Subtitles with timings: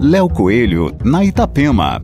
[0.00, 2.00] Léo Coelho, na Itapema.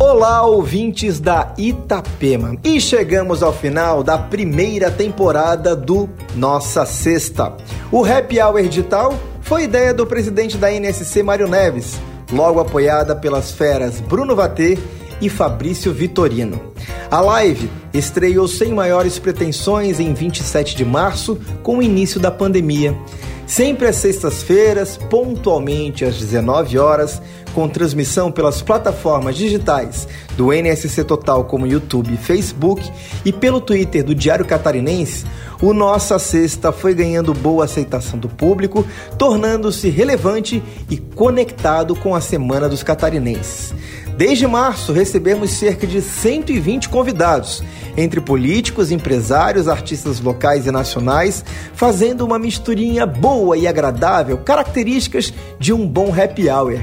[0.00, 2.56] Olá, ouvintes da Itapema.
[2.64, 7.52] E chegamos ao final da primeira temporada do Nossa Sexta.
[7.92, 12.00] O Happy Hour Digital foi ideia do presidente da NSC, Mário Neves,
[12.32, 14.76] logo apoiada pelas feras Bruno Vatê
[15.20, 16.60] e Fabrício Vitorino.
[17.08, 22.92] A live estreou sem maiores pretensões em 27 de março, com o início da pandemia.
[23.46, 27.20] Sempre às sextas-feiras, pontualmente às 19 horas,
[27.54, 32.90] com transmissão pelas plataformas digitais do NSC Total como YouTube e Facebook
[33.24, 35.24] e pelo Twitter do Diário Catarinense,
[35.62, 38.84] o Nossa Sexta foi ganhando boa aceitação do público,
[39.16, 43.72] tornando-se relevante e conectado com a Semana dos Catarinenses.
[44.16, 47.64] Desde março, recebemos cerca de 120 convidados,
[47.96, 55.72] entre políticos, empresários, artistas locais e nacionais, fazendo uma misturinha boa e agradável, características de
[55.72, 56.78] um bom happy hour.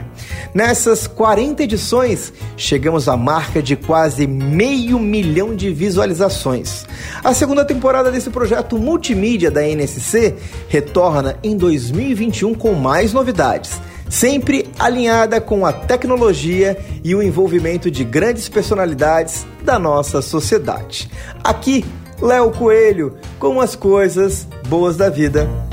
[0.54, 6.86] Nessas 40 edições, chegamos à marca de quase meio milhão de visualizações.
[7.24, 10.36] A segunda temporada desse projeto multimídia da NSC
[10.68, 13.80] retorna em 2021 com mais novidades
[14.12, 21.10] sempre alinhada com a tecnologia e o envolvimento de grandes personalidades da nossa sociedade.
[21.42, 21.86] Aqui,
[22.22, 25.71] Léo Coelho, com as coisas boas da vida.